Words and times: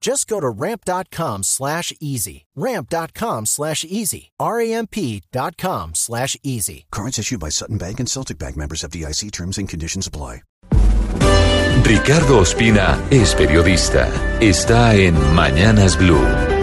Just 0.00 0.28
go 0.28 0.40
to 0.40 0.48
ramp.com 0.48 1.42
slash 1.42 1.92
easy. 2.00 2.46
Ramp.com 2.56 3.46
slash 3.46 3.84
easy. 3.84 4.30
R-A-M-P.com 4.40 5.94
slash 5.94 6.36
easy. 6.42 6.86
Cards 6.90 7.18
issued 7.18 7.40
by 7.40 7.48
Sutton 7.48 7.78
Bank 7.78 8.00
and 8.00 8.08
Celtic 8.08 8.38
Bank 8.38 8.56
members 8.56 8.84
of 8.84 8.90
DIC 8.90 9.32
terms 9.32 9.58
and 9.58 9.68
conditions 9.68 10.06
apply. 10.06 10.42
Ricardo 11.84 12.40
Ospina 12.40 12.98
es 13.10 13.34
periodista. 13.34 14.08
Está 14.40 14.94
en 14.94 15.14
Mañanas 15.34 15.96
Blue. 15.96 16.57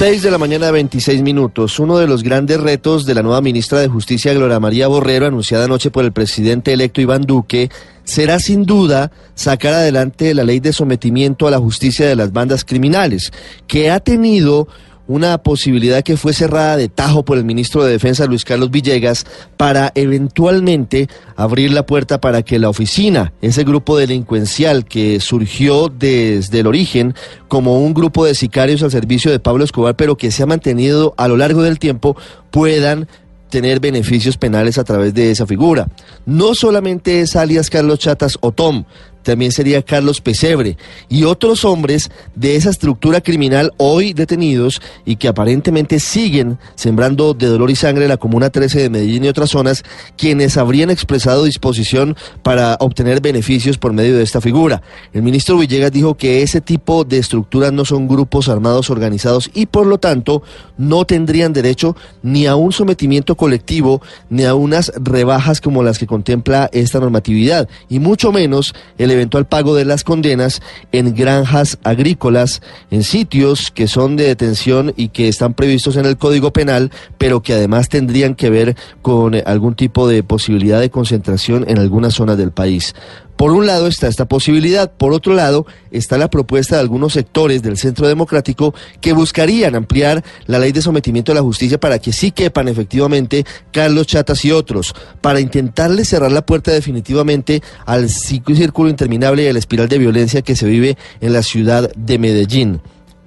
6 0.00 0.22
de 0.22 0.30
la 0.30 0.38
mañana, 0.38 0.70
26 0.70 1.20
minutos. 1.20 1.78
Uno 1.78 1.98
de 1.98 2.06
los 2.06 2.22
grandes 2.22 2.58
retos 2.58 3.04
de 3.04 3.12
la 3.12 3.22
nueva 3.22 3.42
ministra 3.42 3.80
de 3.80 3.88
Justicia, 3.88 4.32
Gloria 4.32 4.58
María 4.58 4.88
Borrero, 4.88 5.26
anunciada 5.26 5.66
anoche 5.66 5.90
por 5.90 6.06
el 6.06 6.12
presidente 6.12 6.72
electo 6.72 7.02
Iván 7.02 7.20
Duque, 7.20 7.68
será 8.02 8.38
sin 8.38 8.64
duda 8.64 9.12
sacar 9.34 9.74
adelante 9.74 10.32
la 10.32 10.44
ley 10.44 10.58
de 10.58 10.72
sometimiento 10.72 11.46
a 11.46 11.50
la 11.50 11.58
justicia 11.58 12.08
de 12.08 12.16
las 12.16 12.32
bandas 12.32 12.64
criminales, 12.64 13.30
que 13.66 13.90
ha 13.90 14.00
tenido 14.00 14.68
una 15.10 15.38
posibilidad 15.38 16.04
que 16.04 16.16
fue 16.16 16.32
cerrada 16.32 16.76
de 16.76 16.88
tajo 16.88 17.24
por 17.24 17.36
el 17.36 17.44
ministro 17.44 17.82
de 17.82 17.90
Defensa 17.90 18.26
Luis 18.26 18.44
Carlos 18.44 18.70
Villegas 18.70 19.26
para 19.56 19.90
eventualmente 19.96 21.08
abrir 21.34 21.72
la 21.72 21.84
puerta 21.84 22.20
para 22.20 22.42
que 22.42 22.60
la 22.60 22.68
oficina, 22.68 23.32
ese 23.42 23.64
grupo 23.64 23.98
delincuencial 23.98 24.84
que 24.84 25.18
surgió 25.18 25.88
desde 25.88 26.60
el 26.60 26.68
origen 26.68 27.16
como 27.48 27.80
un 27.80 27.92
grupo 27.92 28.24
de 28.24 28.36
sicarios 28.36 28.84
al 28.84 28.92
servicio 28.92 29.32
de 29.32 29.40
Pablo 29.40 29.64
Escobar, 29.64 29.96
pero 29.96 30.16
que 30.16 30.30
se 30.30 30.44
ha 30.44 30.46
mantenido 30.46 31.12
a 31.16 31.26
lo 31.26 31.36
largo 31.36 31.62
del 31.62 31.80
tiempo, 31.80 32.16
puedan 32.52 33.08
tener 33.48 33.80
beneficios 33.80 34.36
penales 34.36 34.78
a 34.78 34.84
través 34.84 35.12
de 35.12 35.32
esa 35.32 35.44
figura. 35.44 35.88
No 36.24 36.54
solamente 36.54 37.20
es 37.20 37.34
alias 37.34 37.68
Carlos 37.68 37.98
Chatas 37.98 38.38
o 38.42 38.52
Tom, 38.52 38.84
también 39.22 39.52
sería 39.52 39.82
Carlos 39.82 40.20
Pesebre 40.20 40.76
y 41.08 41.24
otros 41.24 41.64
hombres 41.64 42.10
de 42.34 42.56
esa 42.56 42.70
estructura 42.70 43.20
criminal 43.20 43.72
hoy 43.76 44.12
detenidos 44.12 44.80
y 45.04 45.16
que 45.16 45.28
aparentemente 45.28 46.00
siguen 46.00 46.58
sembrando 46.74 47.34
de 47.34 47.46
dolor 47.46 47.70
y 47.70 47.76
sangre 47.76 48.08
la 48.08 48.16
Comuna 48.16 48.50
13 48.50 48.80
de 48.80 48.90
Medellín 48.90 49.24
y 49.24 49.28
otras 49.28 49.50
zonas, 49.50 49.82
quienes 50.16 50.56
habrían 50.56 50.90
expresado 50.90 51.44
disposición 51.44 52.16
para 52.42 52.76
obtener 52.80 53.20
beneficios 53.20 53.78
por 53.78 53.92
medio 53.92 54.16
de 54.16 54.22
esta 54.22 54.40
figura. 54.40 54.82
El 55.12 55.22
ministro 55.22 55.58
Villegas 55.58 55.92
dijo 55.92 56.16
que 56.16 56.42
ese 56.42 56.60
tipo 56.60 57.04
de 57.04 57.18
estructuras 57.18 57.72
no 57.72 57.84
son 57.84 58.08
grupos 58.08 58.48
armados 58.48 58.90
organizados 58.90 59.50
y 59.54 59.66
por 59.66 59.86
lo 59.86 59.98
tanto 59.98 60.42
no 60.78 61.04
tendrían 61.04 61.52
derecho 61.52 61.96
ni 62.22 62.46
a 62.46 62.56
un 62.56 62.72
sometimiento 62.72 63.36
colectivo 63.36 64.00
ni 64.28 64.44
a 64.44 64.54
unas 64.54 64.92
rebajas 64.96 65.60
como 65.60 65.82
las 65.82 65.98
que 65.98 66.06
contempla 66.06 66.68
esta 66.72 67.00
normatividad 67.00 67.68
y 67.88 67.98
mucho 67.98 68.32
menos 68.32 68.74
el 68.98 69.09
eventual 69.10 69.46
pago 69.46 69.74
de 69.74 69.84
las 69.84 70.04
condenas 70.04 70.62
en 70.92 71.14
granjas 71.14 71.78
agrícolas, 71.84 72.62
en 72.90 73.02
sitios 73.02 73.70
que 73.70 73.88
son 73.88 74.16
de 74.16 74.24
detención 74.24 74.92
y 74.96 75.08
que 75.08 75.28
están 75.28 75.54
previstos 75.54 75.96
en 75.96 76.06
el 76.06 76.16
Código 76.16 76.52
Penal, 76.52 76.90
pero 77.18 77.42
que 77.42 77.54
además 77.54 77.88
tendrían 77.88 78.34
que 78.34 78.50
ver 78.50 78.76
con 79.02 79.34
algún 79.44 79.74
tipo 79.74 80.08
de 80.08 80.22
posibilidad 80.22 80.80
de 80.80 80.90
concentración 80.90 81.64
en 81.68 81.78
algunas 81.78 82.14
zonas 82.14 82.38
del 82.38 82.52
país. 82.52 82.94
Por 83.36 83.52
un 83.52 83.66
lado 83.66 83.86
está 83.86 84.06
esta 84.06 84.26
posibilidad, 84.26 84.92
por 84.92 85.12
otro 85.12 85.34
lado 85.34 85.66
está 85.90 86.18
la 86.18 86.28
propuesta 86.28 86.76
de 86.76 86.82
algunos 86.82 87.14
sectores 87.14 87.62
del 87.62 87.78
Centro 87.78 88.06
Democrático 88.06 88.74
que 89.00 89.12
buscarían 89.12 89.74
ampliar 89.74 90.22
la 90.46 90.58
ley 90.58 90.72
de 90.72 90.82
sometimiento 90.82 91.32
a 91.32 91.34
la 91.34 91.42
justicia 91.42 91.80
para 91.80 91.98
que 91.98 92.12
sí 92.12 92.30
quepan 92.32 92.68
efectivamente 92.68 93.44
Carlos 93.72 94.06
Chatas 94.06 94.44
y 94.44 94.52
otros, 94.52 94.94
para 95.20 95.40
intentarle 95.40 96.04
cerrar 96.04 96.32
la 96.32 96.44
puerta 96.44 96.70
definitivamente 96.70 97.62
al 97.86 98.08
círculo 98.08 98.90
interminable 98.90 99.44
y 99.44 99.48
a 99.48 99.52
la 99.52 99.58
espiral 99.58 99.88
de 99.88 99.98
violencia 99.98 100.42
que 100.42 100.56
se 100.56 100.66
vive 100.66 100.96
en 101.20 101.32
la 101.32 101.42
ciudad 101.42 101.90
de 101.94 102.18
Medellín. 102.18 102.80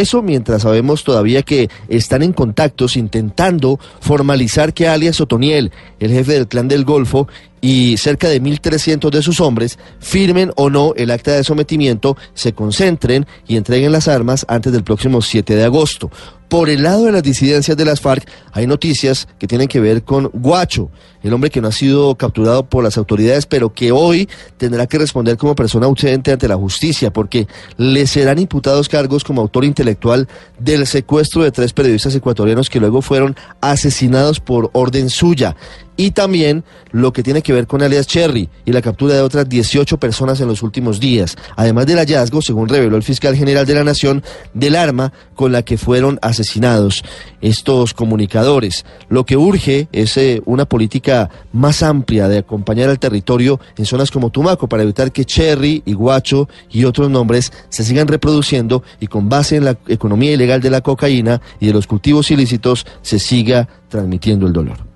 Eso 0.00 0.22
mientras 0.22 0.62
sabemos 0.62 1.04
todavía 1.04 1.42
que 1.42 1.68
están 1.88 2.22
en 2.22 2.32
contactos 2.32 2.96
intentando 2.96 3.78
formalizar 4.00 4.74
que 4.74 4.88
alias 4.88 5.20
Otoniel, 5.20 5.72
el 6.00 6.10
jefe 6.10 6.32
del 6.32 6.48
clan 6.48 6.68
del 6.68 6.84
Golfo, 6.84 7.28
y 7.60 7.96
cerca 7.96 8.28
de 8.28 8.42
1.300 8.42 9.08
de 9.08 9.22
sus 9.22 9.40
hombres 9.40 9.78
firmen 9.98 10.52
o 10.56 10.68
no 10.68 10.92
el 10.96 11.10
acta 11.10 11.32
de 11.32 11.44
sometimiento, 11.44 12.14
se 12.34 12.52
concentren 12.52 13.26
y 13.48 13.56
entreguen 13.56 13.90
las 13.90 14.06
armas 14.06 14.44
antes 14.48 14.70
del 14.70 14.84
próximo 14.84 15.22
7 15.22 15.54
de 15.54 15.64
agosto. 15.64 16.10
Por 16.54 16.70
el 16.70 16.84
lado 16.84 17.06
de 17.06 17.10
las 17.10 17.24
disidencias 17.24 17.76
de 17.76 17.84
las 17.84 18.00
FARC, 18.00 18.30
hay 18.52 18.68
noticias 18.68 19.26
que 19.40 19.48
tienen 19.48 19.66
que 19.66 19.80
ver 19.80 20.04
con 20.04 20.26
Guacho, 20.32 20.88
el 21.24 21.32
hombre 21.32 21.50
que 21.50 21.60
no 21.60 21.66
ha 21.66 21.72
sido 21.72 22.14
capturado 22.14 22.64
por 22.64 22.84
las 22.84 22.96
autoridades, 22.96 23.44
pero 23.44 23.74
que 23.74 23.90
hoy 23.90 24.28
tendrá 24.56 24.86
que 24.86 24.98
responder 24.98 25.36
como 25.36 25.56
persona 25.56 25.86
ausente 25.86 26.30
ante 26.30 26.46
la 26.46 26.54
justicia, 26.54 27.12
porque 27.12 27.48
le 27.76 28.06
serán 28.06 28.38
imputados 28.38 28.88
cargos 28.88 29.24
como 29.24 29.40
autor 29.40 29.64
intelectual 29.64 30.28
del 30.56 30.86
secuestro 30.86 31.42
de 31.42 31.50
tres 31.50 31.72
periodistas 31.72 32.14
ecuatorianos 32.14 32.70
que 32.70 32.78
luego 32.78 33.02
fueron 33.02 33.34
asesinados 33.60 34.38
por 34.38 34.70
orden 34.74 35.10
suya 35.10 35.56
y 35.96 36.10
también 36.10 36.64
lo 36.90 37.12
que 37.12 37.22
tiene 37.22 37.42
que 37.42 37.52
ver 37.52 37.66
con 37.66 37.82
alias 37.82 38.06
Cherry 38.06 38.48
y 38.64 38.72
la 38.72 38.82
captura 38.82 39.14
de 39.14 39.20
otras 39.20 39.48
18 39.48 39.98
personas 39.98 40.40
en 40.40 40.48
los 40.48 40.62
últimos 40.62 41.00
días, 41.00 41.36
además 41.56 41.86
del 41.86 41.98
hallazgo, 41.98 42.42
según 42.42 42.68
reveló 42.68 42.96
el 42.96 43.02
fiscal 43.02 43.36
general 43.36 43.66
de 43.66 43.74
la 43.74 43.84
Nación, 43.84 44.22
del 44.52 44.76
arma 44.76 45.12
con 45.34 45.52
la 45.52 45.62
que 45.62 45.78
fueron 45.78 46.18
asesinados 46.22 47.04
estos 47.40 47.94
comunicadores. 47.94 48.84
Lo 49.08 49.24
que 49.24 49.36
urge 49.36 49.88
es 49.92 50.16
eh, 50.16 50.42
una 50.46 50.64
política 50.64 51.30
más 51.52 51.82
amplia 51.82 52.28
de 52.28 52.38
acompañar 52.38 52.88
al 52.88 52.98
territorio 52.98 53.60
en 53.76 53.86
zonas 53.86 54.10
como 54.10 54.30
Tumaco 54.30 54.68
para 54.68 54.82
evitar 54.82 55.12
que 55.12 55.24
Cherry 55.24 55.82
y 55.84 55.92
Guacho 55.92 56.48
y 56.70 56.84
otros 56.84 57.10
nombres 57.10 57.52
se 57.68 57.84
sigan 57.84 58.08
reproduciendo 58.08 58.82
y 59.00 59.06
con 59.06 59.28
base 59.28 59.56
en 59.56 59.64
la 59.64 59.78
economía 59.88 60.32
ilegal 60.32 60.60
de 60.60 60.70
la 60.70 60.80
cocaína 60.80 61.40
y 61.60 61.66
de 61.66 61.72
los 61.72 61.86
cultivos 61.86 62.30
ilícitos 62.30 62.86
se 63.02 63.18
siga 63.18 63.68
transmitiendo 63.88 64.46
el 64.46 64.52
dolor. 64.52 64.93